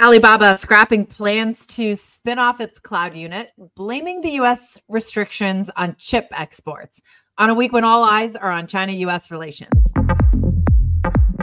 [0.00, 6.26] Alibaba scrapping plans to spin off its cloud unit, blaming the US restrictions on chip
[6.32, 7.02] exports
[7.36, 9.92] on a week when all eyes are on China US relations.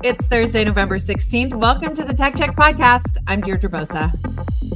[0.04, 1.54] It's Thursday, November 16th.
[1.54, 3.18] Welcome to the Tech Check podcast.
[3.28, 4.12] I'm Deirdre Bosa.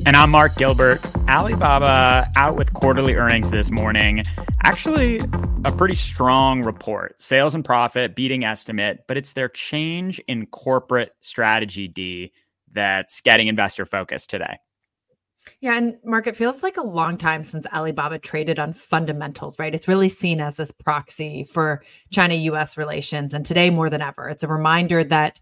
[0.06, 1.02] And I'm Mark Gilbert.
[1.28, 4.22] Alibaba out with quarterly earnings this morning.
[4.62, 5.22] Actually,
[5.66, 7.20] a pretty strong report.
[7.20, 12.32] Sales and profit beating estimate, but it's their change in corporate strategy, D,
[12.74, 14.58] that's getting investor focus today.
[15.60, 19.74] Yeah, and Mark, it feels like a long time since Alibaba traded on fundamentals, right?
[19.74, 23.34] It's really seen as this proxy for China US relations.
[23.34, 25.40] And today, more than ever, it's a reminder that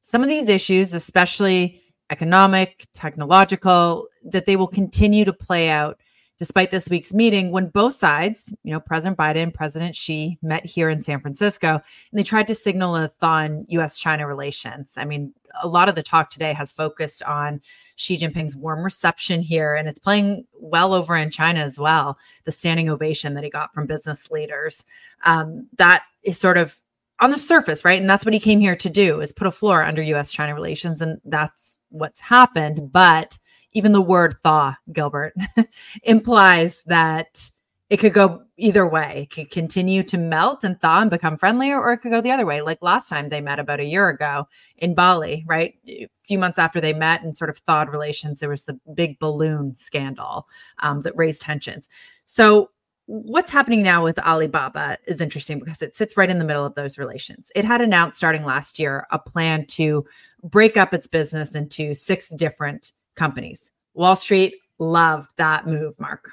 [0.00, 6.00] some of these issues, especially economic, technological, that they will continue to play out
[6.38, 10.90] despite this week's meeting when both sides, you know, President Biden, President Xi met here
[10.90, 14.94] in San Francisco and they tried to signal a thaw in US China relations.
[14.96, 17.60] I mean, a lot of the talk today has focused on
[17.96, 22.18] Xi Jinping's warm reception here, and it's playing well over in China as well.
[22.44, 24.84] The standing ovation that he got from business leaders.
[25.24, 26.78] Um, that is sort of
[27.20, 28.00] on the surface, right?
[28.00, 30.54] And that's what he came here to do is put a floor under US China
[30.54, 31.00] relations.
[31.00, 32.92] And that's what's happened.
[32.92, 33.38] But
[33.76, 35.34] even the word thaw, Gilbert,
[36.02, 37.50] implies that
[37.90, 39.28] it could go either way.
[39.30, 42.30] It could continue to melt and thaw and become friendlier, or it could go the
[42.30, 42.62] other way.
[42.62, 45.74] Like last time they met about a year ago in Bali, right?
[45.86, 49.18] A few months after they met and sort of thawed relations, there was the big
[49.18, 51.90] balloon scandal um, that raised tensions.
[52.24, 52.70] So,
[53.04, 56.74] what's happening now with Alibaba is interesting because it sits right in the middle of
[56.74, 57.52] those relations.
[57.54, 60.04] It had announced starting last year a plan to
[60.42, 63.72] break up its business into six different companies.
[63.94, 66.30] Wall Street loved that move, Mark.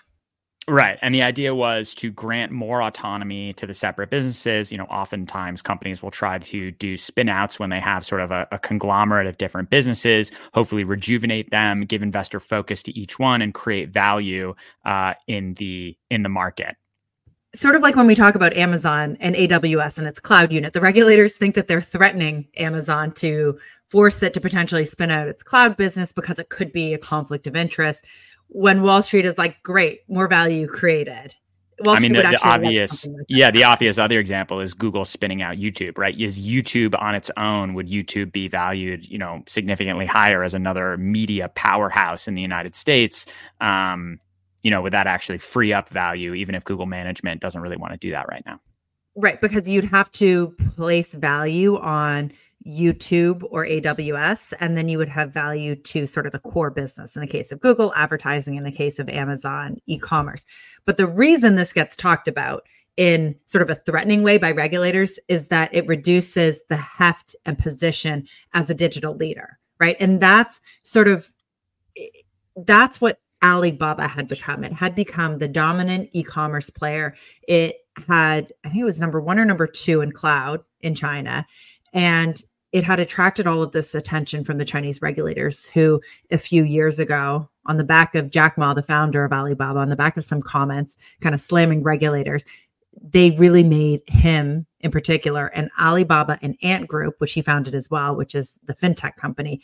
[0.66, 0.98] Right.
[1.02, 4.72] And the idea was to grant more autonomy to the separate businesses.
[4.72, 8.32] You know, oftentimes companies will try to do spin outs when they have sort of
[8.32, 13.42] a, a, conglomerate of different businesses, hopefully rejuvenate them, give investor focus to each one
[13.42, 14.56] and create value
[14.86, 16.78] uh, in the in the market
[17.56, 20.82] sort of like when we talk about Amazon and AWS and its cloud unit, the
[20.82, 23.58] regulators think that they're threatening Amazon to
[23.94, 27.46] force it to potentially spin out its cloud business because it could be a conflict
[27.46, 28.04] of interest.
[28.48, 31.36] When Wall Street is like, great, more value created.
[31.82, 35.44] Wall I mean, the, the obvious, like yeah, the obvious other example is Google spinning
[35.44, 36.20] out YouTube, right?
[36.20, 40.98] Is YouTube on its own, would YouTube be valued, you know, significantly higher as another
[40.98, 43.28] media powerhouse in the United States?
[43.62, 44.20] Um,
[44.64, 47.94] you know, would that actually free up value, even if Google management doesn't really want
[47.94, 48.60] to do that right now?
[49.16, 52.32] Right, because you'd have to place value on
[52.66, 57.16] YouTube or AWS, and then you would have value to sort of the core business
[57.16, 60.46] in the case of Google, advertising in the case of Amazon, e commerce.
[60.86, 62.64] But the reason this gets talked about
[62.96, 67.58] in sort of a threatening way by regulators is that it reduces the heft and
[67.58, 69.98] position as a digital leader, right?
[70.00, 71.32] And that's sort of
[72.56, 74.64] that's what Alibaba had become.
[74.64, 77.16] It had become the dominant e-commerce player.
[77.48, 77.76] It
[78.08, 81.46] had, I think it was number one or number two in cloud in China.
[81.94, 82.42] And
[82.74, 86.02] it had attracted all of this attention from the Chinese regulators, who
[86.32, 89.90] a few years ago, on the back of Jack Ma, the founder of Alibaba, on
[89.90, 92.44] the back of some comments, kind of slamming regulators,
[93.02, 97.90] they really made him in particular and Alibaba and Ant Group, which he founded as
[97.90, 99.62] well, which is the fintech company,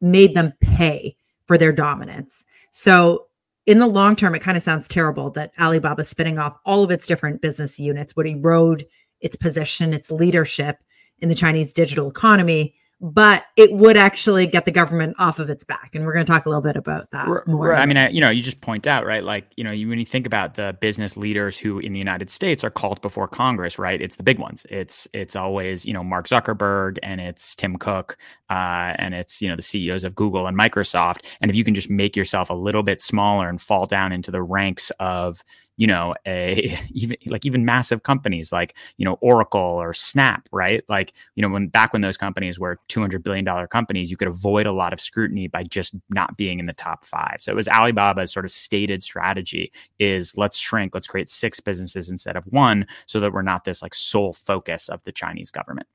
[0.00, 1.16] made them pay
[1.46, 2.44] for their dominance.
[2.70, 3.26] So
[3.66, 6.90] in the long term, it kind of sounds terrible that Alibaba spinning off all of
[6.90, 8.86] its different business units would erode
[9.20, 10.78] its position, its leadership
[11.20, 15.64] in the Chinese digital economy but it would actually get the government off of its
[15.64, 15.94] back.
[15.94, 17.74] And we're going to talk a little bit about that more.
[17.74, 19.24] I mean, I, you know, you just point out, right?
[19.24, 22.28] Like, you know, you, when you think about the business leaders who in the United
[22.28, 24.00] States are called before Congress, right?
[24.00, 24.66] It's the big ones.
[24.68, 28.18] It's it's always you know Mark Zuckerberg and it's Tim Cook
[28.50, 31.24] uh, and it's you know the CEOs of Google and Microsoft.
[31.40, 34.30] And if you can just make yourself a little bit smaller and fall down into
[34.30, 35.42] the ranks of
[35.80, 40.84] you know a even like even massive companies like you know oracle or snap right?
[40.88, 44.28] Like you know when back when those companies were 200 billion dollar companies you could
[44.28, 47.38] avoid a lot of scrutiny by just not being in the top five.
[47.40, 52.10] So it was alibaba's sort of stated strategy is let's shrink let's create six businesses
[52.10, 55.88] instead of one so that we're not this like sole focus of the chinese government.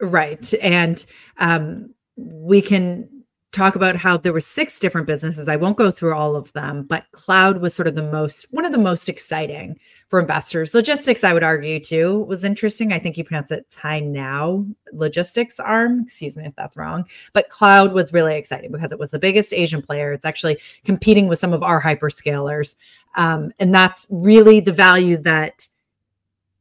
[0.00, 1.04] Right and
[1.38, 3.17] um we can
[3.52, 5.48] talk about how there were six different businesses.
[5.48, 8.66] I won't go through all of them, but cloud was sort of the most one
[8.66, 9.78] of the most exciting
[10.08, 10.74] for investors.
[10.74, 12.92] Logistics, I would argue too, was interesting.
[12.92, 16.02] I think you pronounce it Cainiao Logistics Arm.
[16.02, 17.06] Excuse me if that's wrong.
[17.32, 20.12] But cloud was really exciting because it was the biggest Asian player.
[20.12, 22.76] It's actually competing with some of our hyperscalers.
[23.14, 25.66] Um, and that's really the value that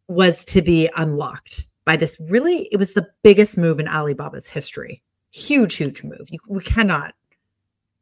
[0.07, 5.01] was to be unlocked by this really, it was the biggest move in Alibaba's history
[5.31, 6.27] huge, huge move.
[6.29, 7.13] You, we cannot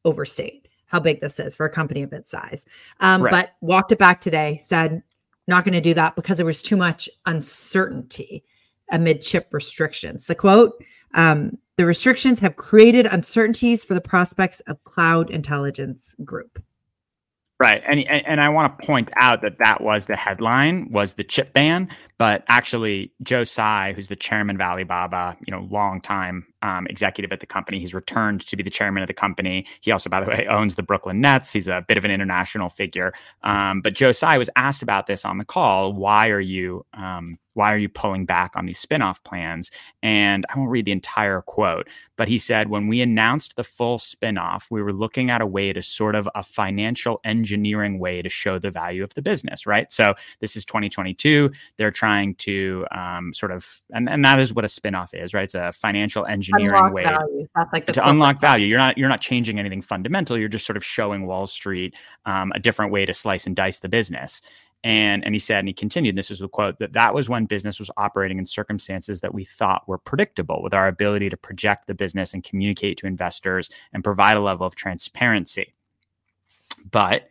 [0.04, 2.66] overstate how big this is for a company of its size.
[3.00, 3.32] Um, right.
[3.32, 5.02] But walked it back today, said,
[5.48, 8.44] not going to do that because there was too much uncertainty
[8.92, 10.26] amid chip restrictions.
[10.26, 10.84] The quote
[11.14, 16.62] um, The restrictions have created uncertainties for the prospects of Cloud Intelligence Group.
[17.58, 21.24] Right, and and I want to point out that that was the headline was the
[21.24, 21.88] chip ban,
[22.18, 27.32] but actually Joe Tsai, who's the chairman of Alibaba, you know, long time um, executive
[27.32, 29.66] at the company, he's returned to be the chairman of the company.
[29.82, 31.52] He also, by the way, owns the Brooklyn Nets.
[31.54, 33.14] He's a bit of an international figure.
[33.44, 35.94] Um, but Joe Tsai was asked about this on the call.
[35.94, 39.72] Why are you um, why are you pulling back on these spinoff plans?
[40.04, 43.98] And I won't read the entire quote, but he said, when we announced the full
[43.98, 48.30] spinoff, we were looking at a way to sort of a financial engineering way to
[48.30, 49.92] show the value of the business, right?
[49.92, 51.50] So this is 2022.
[51.78, 52.05] They're trying
[52.36, 55.44] to um, sort of, and, and that is what a spinoff is, right?
[55.44, 57.48] It's a financial engineering unlock way value.
[57.56, 58.68] That's like to unlock value.
[58.68, 60.38] You're not, you're not changing anything fundamental.
[60.38, 63.80] You're just sort of showing Wall Street um, a different way to slice and dice
[63.80, 64.42] the business.
[64.84, 67.46] And, and he said, and he continued, this is a quote, that that was when
[67.46, 71.88] business was operating in circumstances that we thought were predictable with our ability to project
[71.88, 75.74] the business and communicate to investors and provide a level of transparency.
[76.92, 77.30] But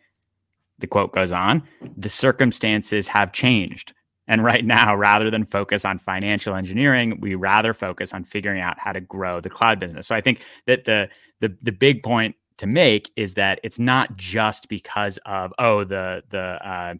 [0.80, 1.62] the quote goes on,
[1.96, 3.92] the circumstances have changed.
[4.26, 8.78] And right now, rather than focus on financial engineering, we rather focus on figuring out
[8.78, 10.06] how to grow the cloud business.
[10.06, 11.08] So I think that the
[11.40, 16.22] the the big point to make is that it's not just because of oh the
[16.30, 16.94] the uh,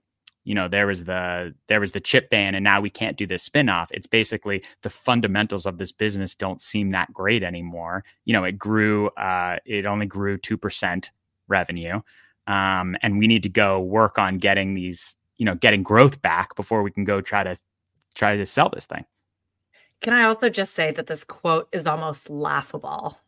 [0.44, 3.26] you know there was the there was the chip ban and now we can't do
[3.26, 8.32] this spinoff it's basically the fundamentals of this business don't seem that great anymore you
[8.32, 11.08] know it grew uh, it only grew 2%
[11.48, 12.00] revenue
[12.46, 16.54] um, and we need to go work on getting these you know getting growth back
[16.56, 17.56] before we can go try to
[18.14, 19.04] try to sell this thing
[20.00, 23.18] can i also just say that this quote is almost laughable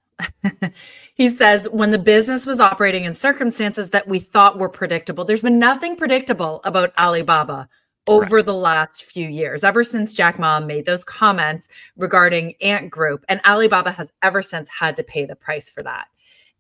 [1.14, 5.42] he says, when the business was operating in circumstances that we thought were predictable, there's
[5.42, 7.68] been nothing predictable about Alibaba
[8.06, 8.44] over right.
[8.44, 13.24] the last few years, ever since Jack Ma made those comments regarding Ant Group.
[13.28, 16.06] And Alibaba has ever since had to pay the price for that.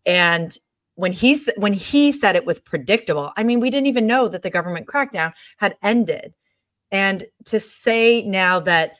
[0.04, 0.56] And
[0.96, 4.42] when he when he said it was predictable, I mean, we didn't even know that
[4.42, 6.34] the government crackdown had ended.
[6.90, 8.92] And to say now that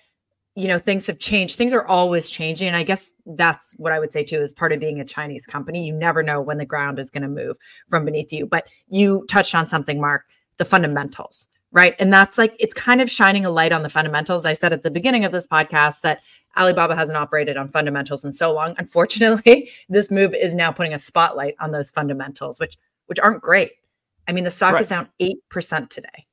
[0.54, 3.98] you know things have changed things are always changing and i guess that's what i
[3.98, 6.64] would say too is part of being a chinese company you never know when the
[6.64, 7.58] ground is going to move
[7.90, 10.24] from beneath you but you touched on something mark
[10.56, 11.94] the fundamentals right?
[11.98, 14.44] And that's like it's kind of shining a light on the fundamentals.
[14.44, 16.22] I said at the beginning of this podcast that
[16.56, 18.74] alibaba hasn't operated on fundamentals in so long.
[18.78, 22.76] Unfortunately this move is now putting a spotlight on those fundamentals which
[23.06, 23.72] which aren't great.
[24.28, 24.82] I mean the stock right.
[24.82, 26.26] is down 8% today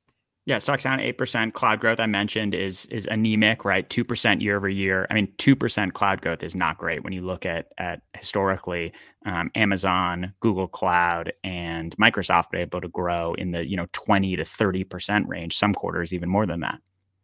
[0.46, 1.54] yeah, stock's down eight percent.
[1.54, 3.88] Cloud growth I mentioned is is anemic, right?
[3.88, 5.06] Two percent year over year.
[5.08, 8.92] I mean, two percent cloud growth is not great when you look at at historically
[9.24, 14.36] um, Amazon, Google Cloud, and Microsoft are able to grow in the you know twenty
[14.36, 15.56] to thirty percent range.
[15.56, 16.78] Some quarters even more than that.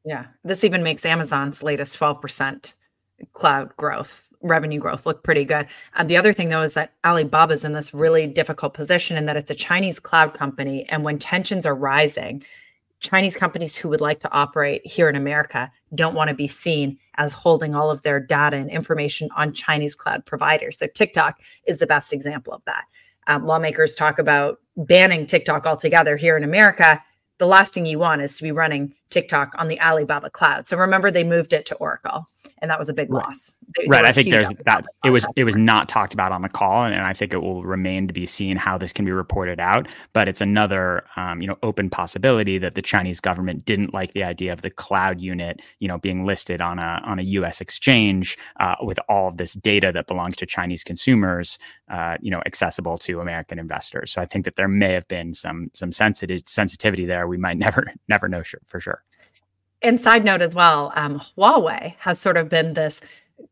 [0.04, 2.74] Yeah, this even makes Amazon's latest twelve percent
[3.34, 5.66] cloud growth revenue growth look pretty good.
[5.96, 9.36] Um, the other thing though is that Alibaba's in this really difficult position in that
[9.36, 12.42] it's a Chinese cloud company, and when tensions are rising
[13.00, 16.99] Chinese companies who would like to operate here in America don't want to be seen
[17.16, 20.78] as holding all of their data and information on Chinese cloud providers.
[20.78, 22.85] So TikTok is the best example of that.
[23.26, 27.02] Um, lawmakers talk about banning TikTok altogether here in America.
[27.38, 30.66] The last thing you want is to be running TikTok on the Alibaba cloud.
[30.66, 33.24] So remember, they moved it to Oracle, and that was a big right.
[33.24, 33.54] loss.
[33.76, 34.02] They, right.
[34.02, 34.84] They I think there's that.
[35.04, 37.38] It was it was not talked about on the call, and, and, I think it
[37.38, 39.88] will remain to be seen how this can be reported out.
[40.12, 44.24] But it's another um, you know open possibility that the Chinese government didn't like the
[44.24, 47.60] idea of the cloud unit you know being listed on a on a U.S.
[47.60, 52.42] exchange uh, with all of this data that belongs to Chinese consumers, uh, you know,
[52.46, 54.12] accessible to American investors.
[54.12, 57.26] So I think that there may have been some some sensitive sensitivity there.
[57.26, 59.00] We might never never know sure, for sure.
[59.82, 63.00] And side note as well, um, Huawei has sort of been this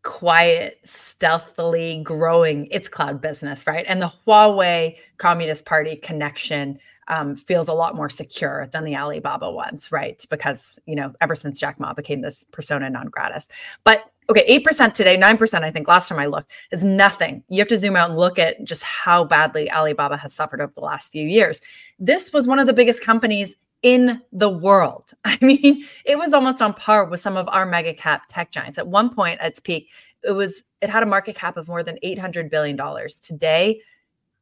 [0.03, 3.87] quiet, stealthily growing its cloud business, right?
[3.89, 9.51] And the Huawei Communist Party connection um, feels a lot more secure than the Alibaba
[9.51, 10.23] ones, right?
[10.29, 13.49] Because, you know, ever since Jack Ma became this persona non gratis.
[13.83, 17.43] But okay, 8% today, 9%, I think last time I looked, is nothing.
[17.49, 20.73] You have to zoom out and look at just how badly Alibaba has suffered over
[20.75, 21.63] the last few years.
[21.99, 25.13] This was one of the biggest companies in the world.
[25.25, 28.79] I mean, it was almost on par with some of our mega cap tech giants.
[28.79, 29.89] At one point at its peak,
[30.25, 33.21] it was it had a market cap of more than 800 billion dollars.
[33.21, 33.81] Today,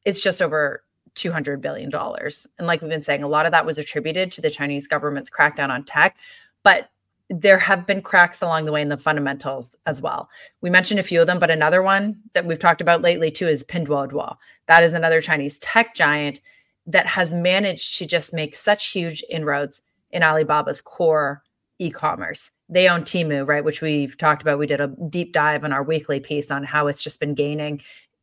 [0.05, 2.47] it's just over 200 billion dollars.
[2.59, 5.31] And like we've been saying, a lot of that was attributed to the Chinese government's
[5.31, 6.17] crackdown on tech,
[6.63, 6.91] but
[7.29, 10.29] there have been cracks along the way in the fundamentals as well.
[10.61, 13.49] We mentioned a few of them, but another one that we've talked about lately too
[13.49, 14.37] is Pinduoduo.
[14.67, 16.41] That is another Chinese tech giant
[16.87, 21.43] that has managed to just make such huge inroads in Alibaba's core
[21.79, 22.51] e-commerce.
[22.69, 24.59] They own Temu, right, which we've talked about.
[24.59, 27.83] We did a deep dive on our weekly piece on how it's just been gaining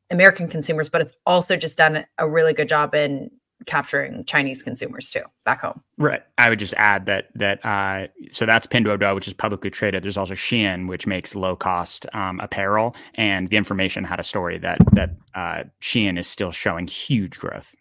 [0.10, 3.30] American consumers, but it's also just done a really good job in
[3.66, 5.82] capturing Chinese consumers too back home.
[5.98, 6.22] Right.
[6.38, 10.04] I would just add that that uh, so that's Pinduoduo, which is publicly traded.
[10.04, 14.58] There's also Shein, which makes low cost um, apparel, and the information had a story
[14.60, 17.74] that that uh, Shein is still showing huge growth.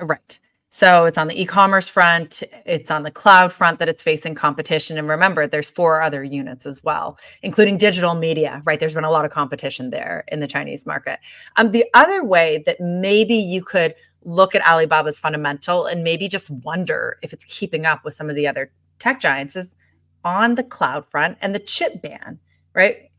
[0.00, 0.38] Right.
[0.72, 4.98] So it's on the e-commerce front, it's on the cloud front that it's facing competition.
[4.98, 8.78] And remember, there's four other units as well, including digital media, right?
[8.78, 11.18] There's been a lot of competition there in the Chinese market.
[11.56, 16.50] Um, the other way that maybe you could look at Alibaba's fundamental and maybe just
[16.50, 18.70] wonder if it's keeping up with some of the other
[19.00, 19.66] tech giants is
[20.24, 22.38] on the cloud front and the chip ban,
[22.74, 23.10] right?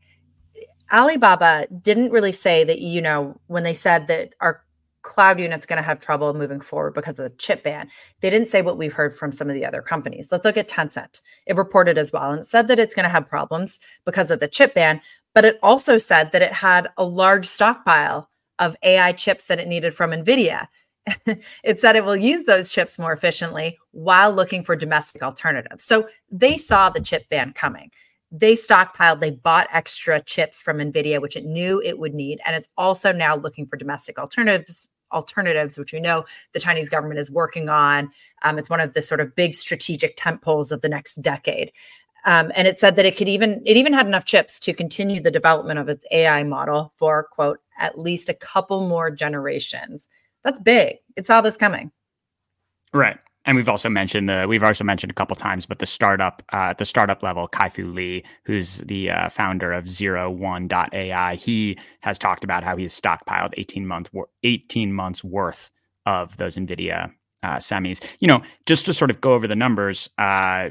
[0.90, 4.62] Alibaba didn't really say that, you know, when they said that our
[5.12, 7.86] cloud unit's going to have trouble moving forward because of the chip ban.
[8.20, 10.28] They didn't say what we've heard from some of the other companies.
[10.32, 11.20] Let's look at Tencent.
[11.46, 14.40] It reported as well and it said that it's going to have problems because of
[14.40, 15.02] the chip ban,
[15.34, 19.68] but it also said that it had a large stockpile of AI chips that it
[19.68, 20.66] needed from Nvidia.
[21.62, 25.84] it said it will use those chips more efficiently while looking for domestic alternatives.
[25.84, 27.90] So they saw the chip ban coming
[28.32, 32.40] they stockpiled, they bought extra chips from NVIDIA, which it knew it would need.
[32.46, 37.20] And it's also now looking for domestic alternatives alternatives, which we know the Chinese government
[37.20, 38.10] is working on.
[38.42, 41.72] Um, it's one of the sort of big strategic tent poles of the next decade.
[42.24, 45.20] Um, and it said that it could even it even had enough chips to continue
[45.20, 50.08] the development of its AI model for quote at least a couple more generations.
[50.44, 50.98] That's big.
[51.16, 51.90] It saw this coming.
[52.92, 56.42] Right and we've also mentioned the we've also mentioned a couple times, but the startup
[56.52, 61.34] uh, at the startup level, Kai-Fu Lee, who's the uh, founder of Zero One AI,
[61.34, 64.10] he has talked about how he's stockpiled eighteen month
[64.42, 65.70] eighteen months worth
[66.06, 68.02] of those Nvidia uh, semis.
[68.20, 70.70] You know, just to sort of go over the numbers, uh,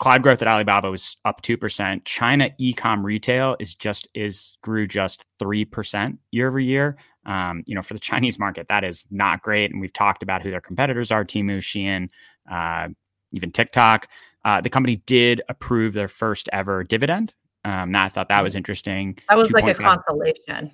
[0.00, 2.04] cloud growth at Alibaba was up two percent.
[2.04, 6.96] China e-com retail is just is grew just three percent year over year.
[7.28, 9.70] Um, you know, for the Chinese market, that is not great.
[9.70, 12.08] And we've talked about who their competitors are: Temu, Shein,
[12.50, 12.88] uh,
[13.32, 14.08] even TikTok.
[14.44, 17.34] Uh, the company did approve their first ever dividend.
[17.64, 19.18] Um, I thought that was interesting.
[19.28, 20.72] That was like a consolation.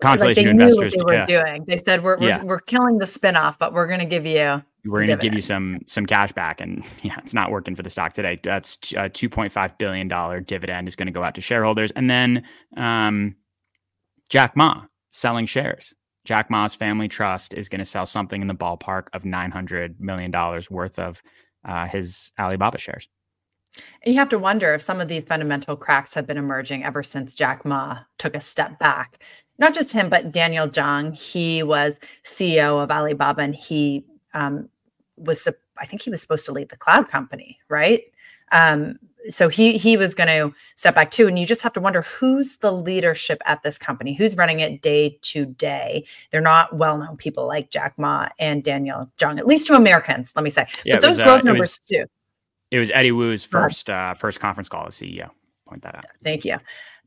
[0.00, 0.94] Consolation like to investors.
[0.94, 1.26] they were yeah.
[1.26, 1.64] doing.
[1.66, 2.42] They said we're we're, yeah.
[2.42, 5.40] we're killing the spinoff, but we're going to give you we're going to give you
[5.40, 9.02] some some cash back and yeah it's not working for the stock today that's a
[9.02, 12.44] uh, 2.5 billion dollar dividend is going to go out to shareholders and then
[12.76, 13.34] um,
[14.28, 14.82] jack ma
[15.16, 15.94] selling shares.
[16.24, 20.30] Jack Ma's family trust is going to sell something in the ballpark of $900 million
[20.70, 21.22] worth of
[21.64, 23.08] uh, his Alibaba shares.
[24.04, 27.34] You have to wonder if some of these fundamental cracks have been emerging ever since
[27.34, 29.22] Jack Ma took a step back.
[29.58, 31.18] Not just him, but Daniel Zhang.
[31.18, 34.04] He was CEO of Alibaba and he
[34.34, 34.68] um,
[35.16, 38.02] was, I think he was supposed to lead the cloud company, right?
[38.52, 38.98] Um,
[39.30, 42.02] so he he was going to step back too and you just have to wonder
[42.02, 44.14] who's the leadership at this company?
[44.14, 46.06] Who's running it day to day?
[46.30, 50.42] They're not well-known people like jack ma and daniel jung at least to americans let
[50.42, 50.66] me say.
[50.84, 52.04] Yeah, but those was, growth uh, numbers was, too
[52.70, 55.30] it was eddie wu's first uh, first conference call as ceo
[55.66, 56.04] point that out.
[56.22, 56.56] Thank you.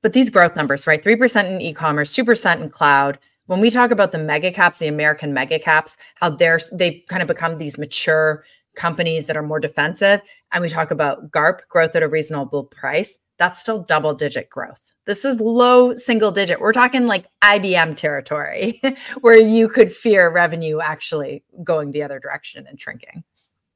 [0.01, 4.11] But these growth numbers right 3% in e-commerce 2% in cloud when we talk about
[4.11, 8.43] the mega caps the american mega caps how they're they've kind of become these mature
[8.79, 10.21] companies that are more defensive
[10.51, 14.93] and we talk about GARP, growth at a reasonable price, that's still double digit growth.
[15.05, 16.59] This is low single digit.
[16.59, 18.81] We're talking like IBM territory
[19.21, 23.24] where you could fear revenue actually going the other direction and shrinking.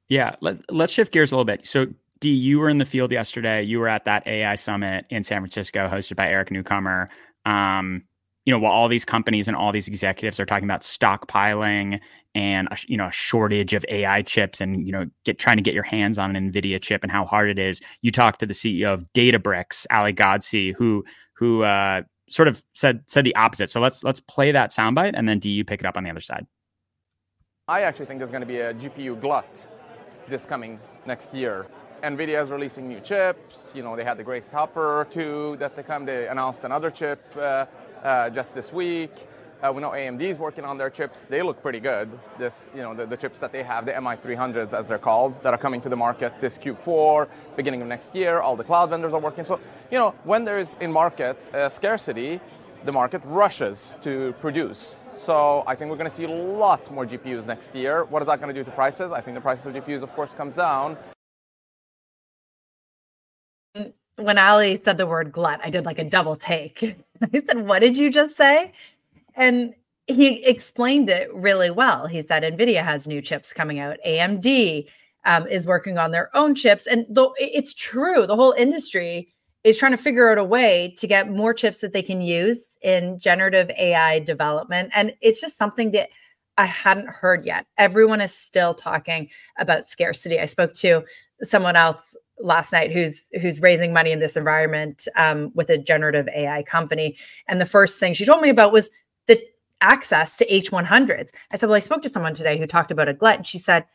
[0.09, 1.65] Yeah, let's let's shift gears a little bit.
[1.65, 1.87] So
[2.19, 3.63] D, you were in the field yesterday.
[3.63, 7.09] You were at that AI summit in San Francisco hosted by Eric Newcomer.
[7.45, 8.03] Um,
[8.45, 11.99] you know, while all these companies and all these executives are talking about stockpiling
[12.35, 15.63] and a, you know a shortage of AI chips and you know get trying to
[15.63, 18.45] get your hands on an Nvidia chip and how hard it is, you talked to
[18.45, 23.69] the CEO of Databricks, Ali Ghodsi, who who uh, sort of said said the opposite.
[23.69, 26.09] So let's let's play that soundbite and then do you pick it up on the
[26.09, 26.45] other side?
[27.67, 29.67] I actually think there's going to be a GPU glut
[30.27, 31.67] this coming next year.
[32.03, 33.71] NVIDIA is releasing new chips.
[33.73, 36.05] You know, they had the Grace Hopper 2 that they come.
[36.05, 37.65] They announced another chip uh,
[38.03, 39.11] uh, just this week.
[39.63, 41.23] Uh, we know AMD is working on their chips.
[41.23, 42.11] They look pretty good.
[42.37, 45.53] This, you know, the, the, chips that they have, the MI300s as they're called, that
[45.53, 48.41] are coming to the market this Q4, beginning of next year.
[48.41, 49.45] All the cloud vendors are working.
[49.45, 52.41] So, you know, when there is in market uh, scarcity,
[52.83, 54.97] the market rushes to produce.
[55.15, 58.03] So I think we're going to see lots more GPUs next year.
[58.03, 59.13] What is that going to do to prices?
[59.13, 60.97] I think the prices of GPUs, of course, comes down.
[64.17, 66.97] When Ali said the word glut, I did like a double take.
[67.33, 68.73] I said, "What did you just say?"
[69.35, 69.73] And
[70.07, 72.07] he explained it really well.
[72.07, 73.97] He said Nvidia has new chips coming out.
[74.05, 74.87] AMD
[75.25, 79.77] um, is working on their own chips, and though it's true, the whole industry is
[79.77, 83.17] trying to figure out a way to get more chips that they can use in
[83.17, 84.91] generative AI development.
[84.93, 86.09] And it's just something that
[86.57, 87.65] I hadn't heard yet.
[87.77, 90.39] Everyone is still talking about scarcity.
[90.39, 91.03] I spoke to
[91.41, 96.27] someone else last night who's who's raising money in this environment um, with a generative
[96.29, 98.89] AI company, and the first thing she told me about was
[99.83, 101.31] access to H100s.
[101.51, 103.59] I said, "Well, I spoke to someone today who talked about a glut," and she
[103.59, 103.85] said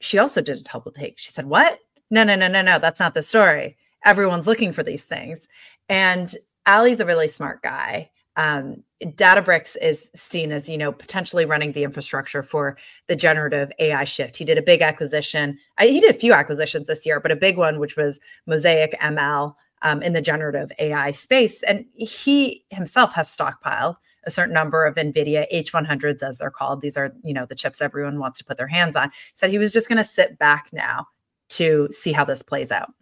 [0.00, 1.18] she also did a double take.
[1.18, 1.78] She said, "What?
[2.10, 2.78] No, no, no, no, no.
[2.78, 5.48] That's not the story." everyone's looking for these things.
[5.88, 6.32] And
[6.66, 8.10] Ali's a really smart guy.
[8.36, 12.76] Um, Databricks is seen as, you know, potentially running the infrastructure for
[13.08, 14.36] the generative AI shift.
[14.36, 15.58] He did a big acquisition.
[15.78, 18.98] I, he did a few acquisitions this year, but a big one, which was Mosaic
[19.00, 21.62] ML um, in the generative AI space.
[21.64, 23.96] And he himself has stockpiled
[24.28, 26.82] a certain number of NVIDIA H100s, as they're called.
[26.82, 29.10] These are, you know, the chips everyone wants to put their hands on.
[29.34, 31.06] Said he was just going to sit back now
[31.48, 32.92] to see how this plays out.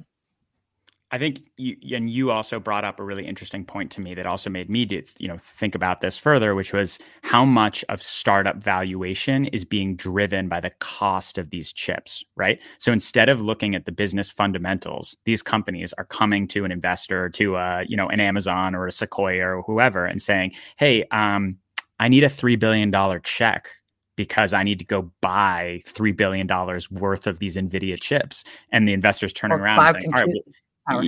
[1.13, 4.27] I think you and you also brought up a really interesting point to me that
[4.27, 8.03] also made me to, you know think about this further, which was how much of
[8.03, 12.59] startup valuation is being driven by the cost of these chips, right?
[12.79, 17.29] So instead of looking at the business fundamentals, these companies are coming to an investor,
[17.31, 21.59] to a you know an Amazon or a Sequoia or whoever, and saying, "Hey, um,
[22.01, 23.71] I need a three billion dollar check
[24.17, 28.45] because I need to go buy three billion dollars worth of these Nvidia chips.
[28.73, 30.55] And the investors turning or around and saying, "All right, well.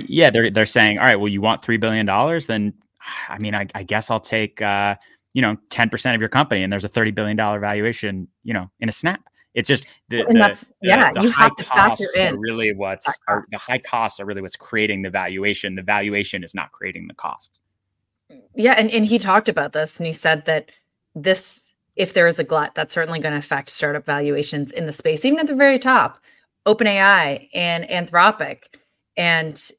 [0.07, 2.73] Yeah, they're they're saying, all right, well, you want three billion dollars, then
[3.29, 4.95] I mean, I, I guess I'll take uh,
[5.33, 8.53] you know ten percent of your company, and there's a thirty billion dollar valuation, you
[8.53, 9.21] know, in a snap.
[9.55, 13.79] It's just the, the, the yeah, the, high costs are really what's are, the high
[13.79, 15.75] costs are really what's creating the valuation.
[15.75, 17.61] The valuation is not creating the cost.
[18.55, 20.71] Yeah, and, and he talked about this and he said that
[21.15, 21.61] this
[21.95, 25.25] if there is a glut, that's certainly going to affect startup valuations in the space,
[25.25, 26.19] even at the very top.
[26.65, 28.65] OpenAI and Anthropic
[29.19, 29.71] and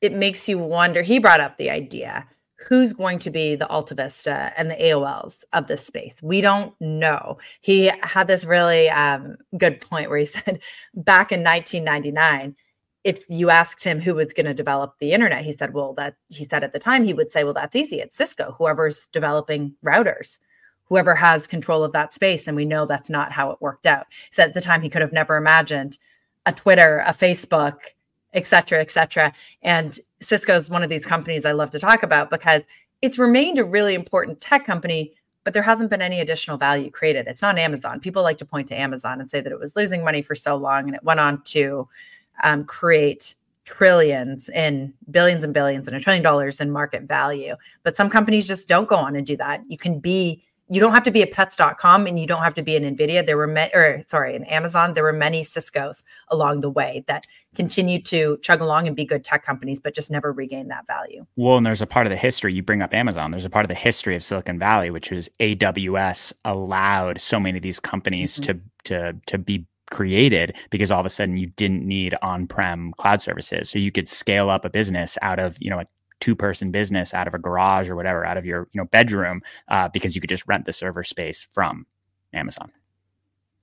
[0.00, 1.02] it makes you wonder.
[1.02, 2.26] He brought up the idea
[2.66, 6.16] who's going to be the AltaVista and the AOLs of this space?
[6.22, 7.38] We don't know.
[7.60, 10.62] He had this really um, good point where he said
[10.94, 12.56] back in 1999,
[13.04, 16.16] if you asked him who was going to develop the internet, he said, well, that
[16.30, 17.96] he said at the time, he would say, well, that's easy.
[17.96, 20.38] It's Cisco, whoever's developing routers,
[20.84, 22.46] whoever has control of that space.
[22.46, 24.06] And we know that's not how it worked out.
[24.30, 25.98] Said at the time, he could have never imagined
[26.46, 27.76] a Twitter, a Facebook,
[28.34, 29.32] et cetera, et cetera.
[29.62, 32.62] And Cisco is one of these companies I love to talk about because
[33.00, 35.12] it's remained a really important tech company,
[35.44, 37.26] but there hasn't been any additional value created.
[37.26, 38.00] It's not Amazon.
[38.00, 40.56] People like to point to Amazon and say that it was losing money for so
[40.56, 41.88] long and it went on to
[42.42, 47.54] um, create trillions in billions and billions and a trillion dollars in market value.
[47.82, 49.62] But some companies just don't go on and do that.
[49.68, 52.62] You can be you don't have to be a pets.com and you don't have to
[52.62, 53.24] be an nvidia.
[53.24, 54.94] There were many or sorry an amazon.
[54.94, 59.24] There were many ciscos along the way that continue to chug along and be good
[59.24, 61.26] tech companies but just never regain that value.
[61.36, 63.64] Well and there's a part of the history you bring up amazon there's a part
[63.64, 68.38] of the history of silicon valley which was aws allowed so many of these companies
[68.38, 68.58] mm-hmm.
[68.84, 73.20] to to to be created because all of a sudden you didn't need on-prem cloud
[73.20, 73.70] services.
[73.70, 75.86] So you could scale up a business out of you know a
[76.20, 79.42] two person business out of a garage or whatever, out of your you know bedroom,
[79.68, 81.86] uh, because you could just rent the server space from
[82.32, 82.70] Amazon.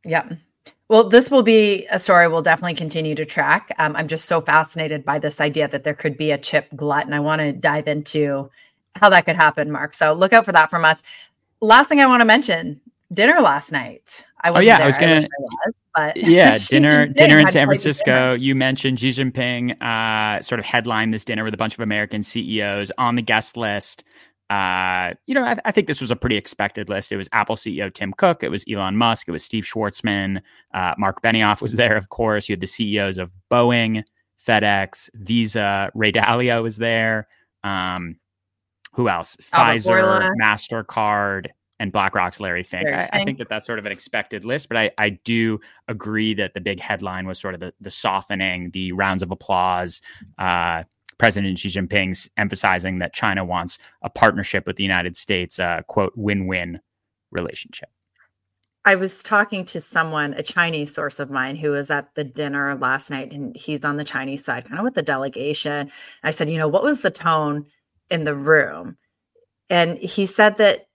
[0.06, 0.28] Yeah.
[0.88, 3.74] Well, this will be a story we'll definitely continue to track.
[3.78, 7.06] Um, I'm just so fascinated by this idea that there could be a chip glut,
[7.06, 8.50] and I want to dive into
[8.96, 9.94] how that could happen, Mark.
[9.94, 11.02] So look out for that from us.
[11.62, 12.82] Last thing I want to mention
[13.14, 14.26] dinner last night.
[14.42, 14.84] I oh yeah, there.
[14.84, 15.16] I was gonna.
[15.16, 18.34] I was, but yeah, dinner dinner in San Francisco.
[18.34, 22.24] You mentioned Xi Jinping uh, sort of headlined this dinner with a bunch of American
[22.24, 24.04] CEOs on the guest list.
[24.50, 27.14] Uh, you know, I, I, think this was a pretty expected list.
[27.14, 30.42] It was Apple CEO Tim Cook, it was Elon Musk, it was Steve Schwarzman,
[30.74, 32.50] uh, Marc Benioff was there, of course.
[32.50, 34.04] You had the CEOs of Boeing,
[34.46, 37.30] FedEx, Visa, Ray Dalio was there.
[37.64, 38.18] Um,
[38.92, 39.38] who else?
[39.54, 41.48] Albert Pfizer, Mastercard,
[41.82, 42.86] and BlackRock's Larry Fink.
[42.86, 43.14] Larry I, Fink.
[43.14, 46.54] I, think that that's sort of an expected list, but I, I do agree that
[46.54, 50.00] the big headline was sort of the, the softening, the rounds of applause.
[50.38, 50.84] Uh,
[51.18, 56.14] President Xi Jinping's emphasizing that China wants a partnership with the United States, uh, quote,
[56.16, 56.80] win win
[57.32, 57.90] relationship.
[58.86, 62.76] I was talking to someone, a Chinese source of mine, who was at the dinner
[62.76, 65.92] last night, and he's on the Chinese side, kind of with the delegation.
[66.24, 67.66] I said, you know, what was the tone
[68.12, 68.98] in the room?
[69.70, 70.88] And he said that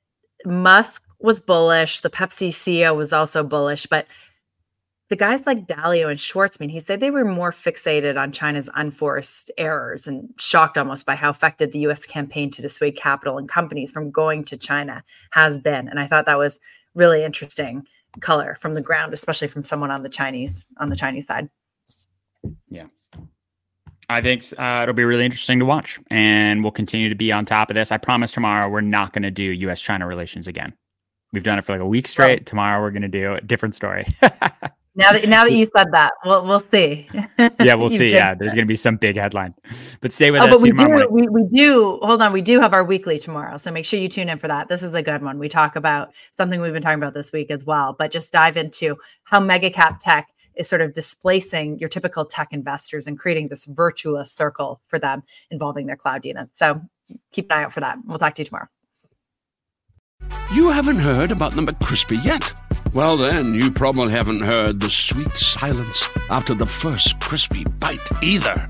[0.47, 4.07] Musk was bullish, the Pepsi CEO was also bullish, but
[5.09, 9.51] the guys like Dalio and Schwarzman, he said they were more fixated on China's unforced
[9.57, 13.93] errors and shocked almost by how effective the US campaign to dissuade capital and companies
[13.93, 15.89] from going to China has been.
[15.89, 16.59] And I thought that was
[16.95, 17.87] really interesting
[18.21, 21.51] color from the ground, especially from someone on the Chinese on the Chinese side.
[22.69, 22.87] Yeah.
[24.09, 27.45] I think uh, it'll be really interesting to watch, and we'll continue to be on
[27.45, 27.91] top of this.
[27.91, 29.81] I promise tomorrow we're not going to do U.S.
[29.81, 30.75] China relations again.
[31.33, 32.41] We've done it for like a week straight.
[32.43, 32.45] Oh.
[32.45, 34.07] Tomorrow we're going to do a different story.
[34.99, 37.07] Now that now that you said that, we'll we'll see.
[37.39, 38.11] yeah, we'll see.
[38.11, 39.55] Yeah, there's going to be some big headline.
[40.01, 40.53] But stay with oh, us.
[40.53, 41.99] But we do, we, we do.
[42.01, 44.49] Hold on, we do have our weekly tomorrow, so make sure you tune in for
[44.49, 44.69] that.
[44.69, 45.39] This is a good one.
[45.39, 48.57] We talk about something we've been talking about this week as well, but just dive
[48.57, 53.49] into how mega cap tech is sort of displacing your typical tech investors and creating
[53.49, 56.59] this virtuous circle for them involving their cloud units.
[56.59, 56.81] So
[57.33, 57.99] keep an eye out for that.
[58.05, 58.69] We'll talk to you tomorrow.
[60.53, 62.53] You haven't heard about the McCrispy yet.
[62.95, 68.69] Well, then, you probably haven't heard the sweet silence after the first crispy bite either.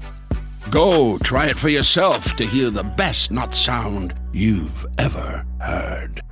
[0.70, 6.22] Go try it for yourself to hear the best not sound you've ever heard.